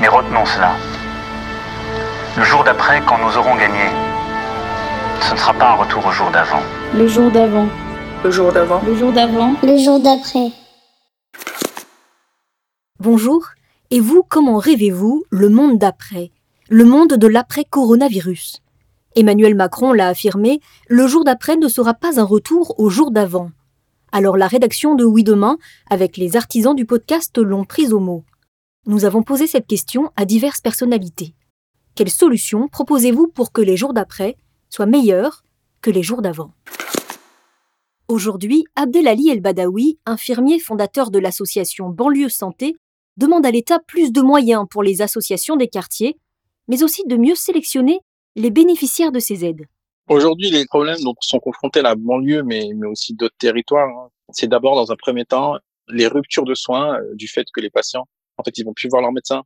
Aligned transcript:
Mais 0.00 0.08
retenons 0.08 0.46
cela. 0.46 0.76
Le 2.36 2.42
jour 2.42 2.64
d'après, 2.64 3.02
quand 3.06 3.18
nous 3.18 3.36
aurons 3.36 3.54
gagné, 3.56 3.84
ce 5.20 5.34
ne 5.34 5.38
sera 5.38 5.52
pas 5.52 5.72
un 5.72 5.74
retour 5.74 6.06
au 6.06 6.10
jour 6.10 6.30
d'avant. 6.30 6.62
Le 6.94 7.06
jour 7.06 7.30
d'avant. 7.30 7.68
Le 8.24 8.30
jour 8.30 8.50
d'avant. 8.50 8.80
Le 8.86 8.94
jour 8.94 9.12
d'avant. 9.12 9.54
Le 9.62 9.76
jour 9.76 10.00
d'après. 10.00 10.52
Bonjour. 12.98 13.48
Et 13.90 14.00
vous, 14.00 14.22
comment 14.26 14.56
rêvez-vous 14.56 15.24
le 15.28 15.50
monde 15.50 15.76
d'après? 15.76 16.30
Le 16.70 16.84
monde 16.84 17.14
de 17.14 17.26
l'après-coronavirus 17.26 18.62
Emmanuel 19.16 19.54
Macron 19.54 19.92
l'a 19.92 20.08
affirmé, 20.08 20.60
le 20.88 21.06
jour 21.08 21.24
d'après 21.24 21.56
ne 21.56 21.68
sera 21.68 21.92
pas 21.92 22.18
un 22.18 22.24
retour 22.24 22.78
au 22.78 22.88
jour 22.88 23.10
d'avant. 23.10 23.50
Alors 24.12 24.36
la 24.36 24.46
rédaction 24.46 24.94
de 24.94 25.04
Oui 25.04 25.24
Demain, 25.24 25.58
avec 25.90 26.16
les 26.16 26.36
artisans 26.36 26.74
du 26.74 26.86
podcast, 26.86 27.36
l'ont 27.36 27.64
prise 27.64 27.92
au 27.92 28.00
mot. 28.00 28.24
Nous 28.86 29.04
avons 29.04 29.22
posé 29.22 29.46
cette 29.46 29.66
question 29.66 30.10
à 30.16 30.24
diverses 30.24 30.62
personnalités. 30.62 31.34
Quelles 31.94 32.08
solutions 32.08 32.66
proposez-vous 32.66 33.28
pour 33.28 33.52
que 33.52 33.60
les 33.60 33.76
jours 33.76 33.92
d'après 33.92 34.36
soient 34.70 34.86
meilleurs 34.86 35.42
que 35.82 35.90
les 35.90 36.02
jours 36.02 36.22
d'avant? 36.22 36.54
Aujourd'hui, 38.08 38.64
Abdelali 38.76 39.28
El 39.28 39.40
Badawi, 39.40 39.98
infirmier 40.06 40.58
fondateur 40.58 41.10
de 41.10 41.18
l'association 41.18 41.90
Banlieue 41.90 42.30
Santé, 42.30 42.74
demande 43.18 43.44
à 43.44 43.50
l'État 43.50 43.80
plus 43.86 44.12
de 44.12 44.22
moyens 44.22 44.64
pour 44.70 44.82
les 44.82 45.02
associations 45.02 45.56
des 45.56 45.68
quartiers, 45.68 46.16
mais 46.66 46.82
aussi 46.82 47.02
de 47.06 47.16
mieux 47.16 47.34
sélectionner 47.34 48.00
les 48.34 48.50
bénéficiaires 48.50 49.12
de 49.12 49.20
ces 49.20 49.44
aides. 49.44 49.66
Aujourd'hui, 50.08 50.50
les 50.50 50.64
problèmes 50.64 51.00
dont 51.02 51.14
sont 51.20 51.38
confrontés 51.38 51.82
la 51.82 51.96
banlieue, 51.96 52.42
mais, 52.42 52.70
aussi 52.86 53.12
d'autres 53.12 53.36
territoires, 53.38 53.90
hein, 53.90 54.08
c'est 54.30 54.48
d'abord, 54.48 54.74
dans 54.74 54.90
un 54.90 54.96
premier 54.96 55.26
temps, 55.26 55.56
les 55.88 56.06
ruptures 56.06 56.44
de 56.44 56.54
soins 56.54 56.94
euh, 56.94 57.14
du 57.14 57.28
fait 57.28 57.46
que 57.52 57.60
les 57.60 57.70
patients, 57.70 58.06
en 58.40 58.42
fait, 58.42 58.56
ils 58.58 58.64
vont 58.64 58.74
plus 58.74 58.88
voir 58.88 59.02
leur 59.02 59.12
médecin. 59.12 59.42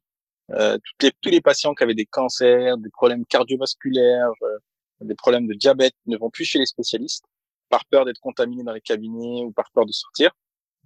Euh, 0.51 0.79
les, 1.01 1.11
tous 1.21 1.31
les 1.31 1.41
patients 1.41 1.75
qui 1.75 1.83
avaient 1.83 1.95
des 1.95 2.07
cancers, 2.07 2.77
des 2.79 2.91
problèmes 2.91 3.25
cardiovasculaires, 3.27 4.31
euh, 4.43 4.59
des 5.01 5.15
problèmes 5.15 5.47
de 5.47 5.55
diabète 5.55 5.95
ne 6.07 6.17
vont 6.17 6.31
plus 6.31 6.45
chez 6.45 6.59
les 6.59 6.67
spécialistes 6.67 7.25
par 7.69 7.85
peur 7.87 8.05
d'être 8.05 8.21
contaminés 8.21 8.63
dans 8.63 8.73
les 8.73 8.81
cabinets 8.81 9.43
ou 9.43 9.53
par 9.53 9.71
peur 9.73 9.87
de 9.87 9.93
sortir. 9.93 10.31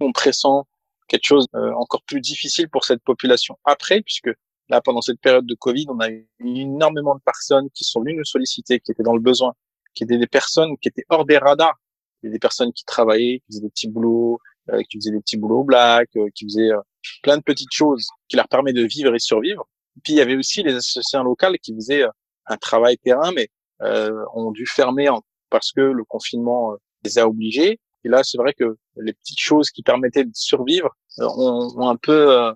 On 0.00 0.12
pressent 0.12 0.64
quelque 1.08 1.26
chose 1.26 1.46
euh, 1.54 1.72
encore 1.74 2.02
plus 2.02 2.20
difficile 2.20 2.68
pour 2.68 2.84
cette 2.84 3.02
population 3.02 3.58
après, 3.64 4.00
puisque 4.00 4.30
là, 4.68 4.80
pendant 4.80 5.00
cette 5.00 5.20
période 5.20 5.46
de 5.46 5.54
Covid, 5.54 5.86
on 5.88 5.98
a 6.00 6.10
eu 6.10 6.26
énormément 6.40 7.14
de 7.14 7.20
personnes 7.20 7.68
qui 7.74 7.84
sont 7.84 8.00
venues 8.00 8.16
nous 8.16 8.24
solliciter, 8.24 8.80
qui 8.80 8.92
étaient 8.92 9.02
dans 9.02 9.14
le 9.14 9.20
besoin, 9.20 9.54
qui 9.94 10.04
étaient 10.04 10.18
des 10.18 10.26
personnes 10.26 10.76
qui 10.78 10.88
étaient 10.88 11.04
hors 11.08 11.24
des 11.24 11.38
radars. 11.38 11.78
Des 12.24 12.38
personnes 12.40 12.72
qui 12.72 12.84
travaillaient, 12.84 13.38
qui 13.38 13.44
faisaient 13.48 13.60
des 13.60 13.70
petits 13.70 13.88
boulots, 13.88 14.40
euh, 14.70 14.82
qui 14.90 14.98
faisaient 14.98 15.12
des 15.12 15.20
petits 15.20 15.36
boulots 15.36 15.62
black, 15.62 16.08
euh, 16.16 16.28
qui 16.34 16.46
faisaient 16.46 16.72
euh, 16.72 16.80
plein 17.22 17.36
de 17.36 17.42
petites 17.42 17.72
choses 17.72 18.06
qui 18.28 18.36
leur 18.36 18.48
permettent 18.48 18.76
de 18.76 18.86
vivre 18.86 19.14
et 19.14 19.18
survivre. 19.18 19.68
Puis 20.02 20.12
il 20.14 20.16
y 20.16 20.20
avait 20.20 20.36
aussi 20.36 20.62
les 20.62 20.74
associations 20.74 21.22
locales 21.22 21.58
qui 21.58 21.74
faisaient 21.74 22.04
un 22.46 22.56
travail 22.56 22.98
terrain, 22.98 23.32
mais 23.32 23.48
ont 23.80 24.50
dû 24.50 24.66
fermer 24.66 25.08
parce 25.50 25.72
que 25.72 25.80
le 25.80 26.04
confinement 26.04 26.74
les 27.04 27.18
a 27.18 27.28
obligés. 27.28 27.80
Et 28.04 28.08
là, 28.08 28.22
c'est 28.22 28.38
vrai 28.38 28.54
que 28.54 28.76
les 28.96 29.12
petites 29.12 29.40
choses 29.40 29.70
qui 29.70 29.82
permettaient 29.82 30.24
de 30.24 30.30
survivre 30.34 30.90
ont, 31.18 31.72
ont 31.76 31.88
un 31.88 31.96
peu 31.96 32.52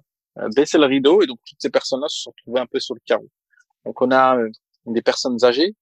baissé 0.55 0.79
le 0.79 0.87
rideau 0.87 1.23
et 1.23 1.27
donc 1.27 1.39
toutes 1.47 1.61
ces 1.61 1.71
personnes-là 1.71 2.09
se 2.09 2.23
sont 2.23 2.31
retrouvées 2.31 2.61
un 2.61 2.67
peu 2.67 2.81
sur 2.81 2.95
le 2.95 3.01
carreau. 3.05 3.29
Donc 3.85 4.01
on 4.01 4.11
a 4.13 4.39
des 4.87 5.03
personnes 5.03 5.45
âgées, 5.45 5.75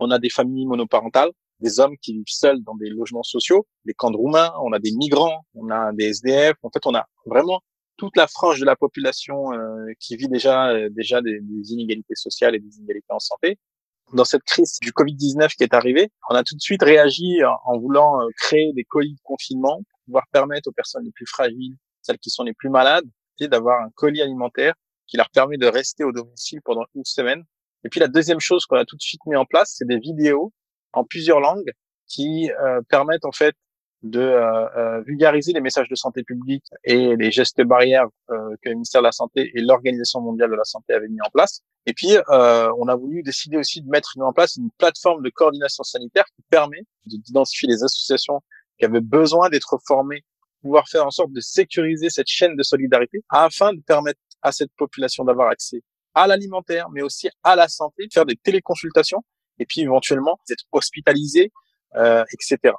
on 0.00 0.10
a 0.10 0.18
des 0.18 0.30
familles 0.30 0.66
monoparentales, 0.66 1.30
des 1.60 1.80
hommes 1.80 1.96
qui 2.00 2.12
vivent 2.12 2.24
seuls 2.28 2.62
dans 2.62 2.76
des 2.76 2.88
logements 2.88 3.24
sociaux, 3.24 3.66
des 3.84 3.94
camps 3.94 4.12
de 4.12 4.16
Roumains, 4.16 4.52
on 4.62 4.72
a 4.72 4.78
des 4.78 4.92
migrants, 4.92 5.44
on 5.54 5.70
a 5.70 5.92
des 5.92 6.04
SDF. 6.04 6.54
En 6.62 6.70
fait, 6.70 6.86
on 6.86 6.94
a 6.94 7.04
vraiment 7.26 7.60
toute 7.98 8.16
la 8.16 8.26
frange 8.26 8.60
de 8.60 8.64
la 8.64 8.76
population 8.76 9.52
euh, 9.52 9.92
qui 10.00 10.16
vit 10.16 10.28
déjà 10.28 10.70
euh, 10.70 10.88
déjà 10.90 11.20
des, 11.20 11.40
des, 11.40 11.72
inégalités 11.72 12.14
sociales 12.14 12.54
et 12.54 12.60
des 12.60 12.78
inégalités 12.78 13.12
en 13.12 13.18
santé. 13.18 13.58
Dans 14.14 14.24
cette 14.24 14.44
crise 14.44 14.78
du 14.80 14.92
Covid-19 14.92 15.54
qui 15.54 15.64
est 15.64 15.74
arrivée, 15.74 16.10
on 16.30 16.34
a 16.34 16.42
tout 16.42 16.54
de 16.54 16.60
suite 16.60 16.82
réagi 16.82 17.40
en 17.66 17.78
voulant 17.78 18.22
euh, 18.22 18.28
créer 18.38 18.72
des 18.72 18.84
colis 18.84 19.14
de 19.14 19.20
confinement 19.22 19.76
pour 19.76 20.00
pouvoir 20.06 20.24
permettre 20.32 20.68
aux 20.70 20.72
personnes 20.72 21.04
les 21.04 21.12
plus 21.12 21.26
fragiles, 21.26 21.76
celles 22.00 22.18
qui 22.18 22.30
sont 22.30 22.44
les 22.44 22.54
plus 22.54 22.70
malades, 22.70 23.04
d'avoir 23.46 23.82
un 23.82 23.90
colis 23.94 24.22
alimentaire 24.22 24.74
qui 25.06 25.16
leur 25.16 25.30
permet 25.30 25.58
de 25.58 25.66
rester 25.66 26.04
au 26.04 26.12
domicile 26.12 26.60
pendant 26.64 26.84
une 26.94 27.04
semaine. 27.04 27.44
Et 27.84 27.88
puis 27.88 28.00
la 28.00 28.08
deuxième 28.08 28.40
chose 28.40 28.66
qu'on 28.66 28.76
a 28.76 28.84
tout 28.84 28.96
de 28.96 29.02
suite 29.02 29.20
mis 29.26 29.36
en 29.36 29.44
place, 29.44 29.74
c'est 29.76 29.86
des 29.86 29.98
vidéos 29.98 30.52
en 30.92 31.04
plusieurs 31.04 31.40
langues 31.40 31.70
qui 32.06 32.50
euh, 32.50 32.80
permettent 32.88 33.24
en 33.24 33.32
fait 33.32 33.54
de 34.02 34.20
euh, 34.20 34.68
euh, 34.76 35.00
vulgariser 35.02 35.52
les 35.52 35.60
messages 35.60 35.88
de 35.88 35.94
santé 35.94 36.22
publique 36.22 36.64
et 36.84 37.16
les 37.16 37.30
gestes 37.30 37.60
barrières 37.62 38.06
euh, 38.30 38.54
que 38.62 38.68
le 38.68 38.74
ministère 38.74 39.00
de 39.00 39.06
la 39.06 39.12
Santé 39.12 39.50
et 39.54 39.60
l'Organisation 39.60 40.20
mondiale 40.20 40.50
de 40.50 40.54
la 40.54 40.64
santé 40.64 40.92
avaient 40.92 41.08
mis 41.08 41.20
en 41.20 41.30
place. 41.30 41.62
Et 41.86 41.94
puis, 41.94 42.16
euh, 42.30 42.70
on 42.78 42.86
a 42.88 42.94
voulu 42.94 43.22
décider 43.22 43.56
aussi 43.56 43.82
de 43.82 43.88
mettre 43.88 44.14
en 44.20 44.32
place 44.32 44.56
une 44.56 44.70
plateforme 44.78 45.22
de 45.22 45.30
coordination 45.30 45.82
sanitaire 45.82 46.26
qui 46.36 46.42
permet 46.50 46.82
d'identifier 47.06 47.68
les 47.68 47.82
associations 47.82 48.40
qui 48.78 48.84
avaient 48.84 49.00
besoin 49.00 49.48
d'être 49.48 49.78
formées, 49.86 50.24
pouvoir 50.62 50.88
faire 50.88 51.06
en 51.06 51.10
sorte 51.10 51.32
de 51.32 51.40
sécuriser 51.40 52.10
cette 52.10 52.28
chaîne 52.28 52.56
de 52.56 52.62
solidarité 52.62 53.24
afin 53.30 53.72
de 53.72 53.80
permettre 53.80 54.20
à 54.42 54.52
cette 54.52 54.70
population 54.76 55.24
d'avoir 55.24 55.48
accès 55.48 55.82
à 56.14 56.26
l'alimentaire, 56.26 56.88
mais 56.90 57.02
aussi 57.02 57.28
à 57.42 57.56
la 57.56 57.68
santé, 57.68 58.06
de 58.06 58.12
faire 58.12 58.26
des 58.26 58.36
téléconsultations 58.36 59.24
et 59.58 59.66
puis 59.66 59.80
éventuellement 59.80 60.38
d'être 60.48 60.64
hospitalisé, 60.72 61.52
euh, 61.96 62.24
etc. 62.32 62.74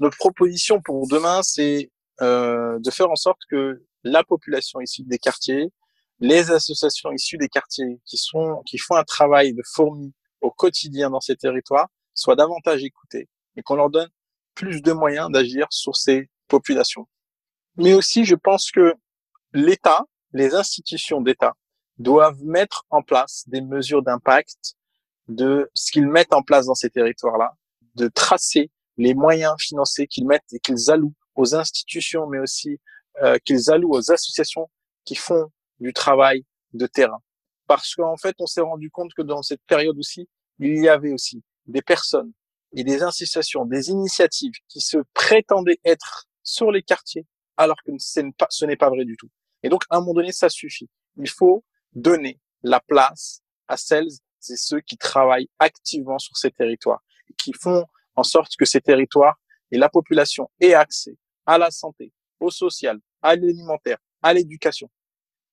Notre 0.00 0.16
proposition 0.16 0.80
pour 0.80 1.06
demain, 1.08 1.42
c'est 1.42 1.90
euh, 2.20 2.78
de 2.78 2.90
faire 2.90 3.10
en 3.10 3.16
sorte 3.16 3.40
que 3.50 3.84
la 4.04 4.24
population 4.24 4.80
issue 4.80 5.02
des 5.04 5.18
quartiers, 5.18 5.72
les 6.20 6.50
associations 6.50 7.10
issues 7.12 7.38
des 7.38 7.48
quartiers 7.48 8.00
qui 8.04 8.16
sont 8.16 8.62
qui 8.66 8.78
font 8.78 8.96
un 8.96 9.04
travail 9.04 9.54
de 9.54 9.62
fourmi 9.74 10.12
au 10.40 10.50
quotidien 10.50 11.10
dans 11.10 11.20
ces 11.20 11.36
territoires 11.36 11.88
soient 12.14 12.36
davantage 12.36 12.84
écoutées 12.84 13.28
et 13.56 13.62
qu'on 13.62 13.76
leur 13.76 13.90
donne 13.90 14.08
plus 14.54 14.82
de 14.82 14.92
moyens 14.92 15.30
d'agir 15.30 15.66
sur 15.70 15.96
ces 15.96 16.28
populations. 16.48 17.08
Mais 17.76 17.94
aussi, 17.94 18.24
je 18.24 18.34
pense 18.34 18.70
que 18.70 18.94
l'État, 19.52 20.04
les 20.32 20.54
institutions 20.54 21.20
d'État 21.20 21.54
doivent 21.98 22.42
mettre 22.42 22.84
en 22.90 23.02
place 23.02 23.44
des 23.46 23.60
mesures 23.60 24.02
d'impact 24.02 24.74
de 25.28 25.70
ce 25.74 25.92
qu'ils 25.92 26.08
mettent 26.08 26.34
en 26.34 26.42
place 26.42 26.66
dans 26.66 26.74
ces 26.74 26.90
territoires-là, 26.90 27.54
de 27.94 28.08
tracer 28.08 28.70
les 29.02 29.14
moyens 29.14 29.54
financiers 29.58 30.06
qu'ils 30.06 30.26
mettent 30.26 30.52
et 30.52 30.60
qu'ils 30.60 30.90
allouent 30.90 31.14
aux 31.34 31.54
institutions, 31.54 32.26
mais 32.28 32.38
aussi 32.38 32.78
euh, 33.22 33.36
qu'ils 33.44 33.70
allouent 33.70 33.94
aux 33.94 34.12
associations 34.12 34.70
qui 35.04 35.16
font 35.16 35.50
du 35.80 35.92
travail 35.92 36.44
de 36.72 36.86
terrain. 36.86 37.18
Parce 37.66 37.94
qu'en 37.94 38.16
fait, 38.16 38.36
on 38.38 38.46
s'est 38.46 38.60
rendu 38.60 38.90
compte 38.90 39.12
que 39.14 39.22
dans 39.22 39.42
cette 39.42 39.62
période 39.66 39.98
aussi, 39.98 40.28
il 40.60 40.78
y 40.82 40.88
avait 40.88 41.12
aussi 41.12 41.42
des 41.66 41.82
personnes 41.82 42.32
et 42.74 42.84
des 42.84 43.02
associations, 43.02 43.64
des 43.64 43.90
initiatives 43.90 44.52
qui 44.68 44.80
se 44.80 44.98
prétendaient 45.14 45.80
être 45.84 46.26
sur 46.44 46.70
les 46.70 46.82
quartiers, 46.82 47.26
alors 47.56 47.76
que 47.84 47.90
ce 47.98 48.20
n'est 48.64 48.76
pas, 48.76 48.88
vrai 48.88 49.04
du 49.04 49.16
tout. 49.16 49.28
Et 49.64 49.68
donc, 49.68 49.82
à 49.90 49.96
un 49.96 50.00
moment 50.00 50.14
donné, 50.14 50.32
ça 50.32 50.48
suffit. 50.48 50.88
Il 51.16 51.28
faut 51.28 51.64
donner 51.92 52.40
la 52.62 52.80
place 52.80 53.42
à 53.68 53.76
celles 53.76 54.08
c'est 54.42 54.56
ceux 54.56 54.80
qui 54.80 54.96
travaillent 54.96 55.48
activement 55.60 56.18
sur 56.18 56.36
ces 56.36 56.50
territoires 56.50 57.02
et 57.30 57.34
qui 57.34 57.52
font 57.52 57.86
en 58.16 58.22
sorte 58.22 58.52
que 58.58 58.64
ces 58.64 58.80
territoires 58.80 59.36
et 59.70 59.78
la 59.78 59.88
population 59.88 60.50
aient 60.60 60.74
accès 60.74 61.16
à 61.46 61.58
la 61.58 61.70
santé, 61.70 62.12
au 62.40 62.50
social, 62.50 62.98
à 63.22 63.36
l'alimentaire, 63.36 63.98
à 64.22 64.34
l'éducation. 64.34 64.90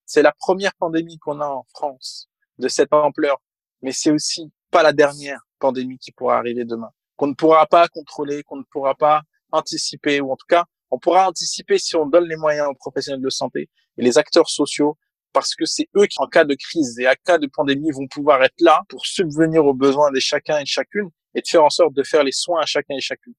C'est 0.06 0.22
la 0.22 0.34
première 0.34 0.74
pandémie 0.76 1.18
qu'on 1.20 1.40
a 1.40 1.48
en 1.48 1.66
France 1.70 2.30
de 2.58 2.68
cette 2.68 2.94
ampleur, 2.94 3.42
mais 3.82 3.92
c'est 3.92 4.12
aussi 4.12 4.52
pas 4.72 4.84
la 4.84 4.94
dernière 4.94 5.42
pandémie 5.60 5.98
qui 5.98 6.12
pourra 6.12 6.38
arriver 6.38 6.66
demain, 6.66 6.92
qu'on 7.16 7.28
ne 7.28 7.34
pourra 7.34 7.66
pas 7.68 7.88
contrôler, 7.88 8.44
qu'on 8.44 8.58
ne 8.58 8.64
pourra 8.72 8.96
pas 8.96 9.22
anticiper, 9.52 10.22
ou 10.22 10.32
en 10.32 10.36
tout 10.36 10.48
cas, 10.48 10.66
on 10.92 11.00
pourra 11.00 11.28
anticiper 11.28 11.78
si 11.78 11.96
on 11.96 12.06
donne 12.06 12.28
les 12.28 12.36
moyens 12.36 12.68
aux 12.68 12.76
professionnels 12.76 13.22
de 13.22 13.30
santé 13.30 13.70
et 13.98 14.02
les 14.02 14.18
acteurs 14.18 14.50
sociaux 14.50 14.98
parce 15.32 15.54
que 15.54 15.66
c'est 15.66 15.88
eux 15.96 16.08
qui, 16.08 16.20
en 16.20 16.28
cas 16.28 16.44
de 16.44 16.56
crise 16.56 16.98
et 17.00 17.08
en 17.08 17.14
cas 17.24 17.38
de 17.38 17.48
pandémie, 17.48 17.92
vont 17.92 18.08
pouvoir 18.08 18.44
être 18.44 18.60
là 18.60 18.82
pour 18.90 19.06
subvenir 19.06 19.66
aux 19.66 19.74
besoins 19.74 20.12
de 20.12 20.20
chacun 20.20 20.58
et 20.58 20.64
de 20.64 20.68
chacune 20.68 21.10
et 21.36 21.42
de 21.42 21.48
faire 21.48 21.64
en 21.64 21.70
sorte 21.70 21.94
de 21.94 22.04
faire 22.04 22.24
les 22.24 22.32
soins 22.32 22.62
à 22.62 22.66
chacun 22.66 22.96
et 22.96 23.02
chacune. 23.02 23.34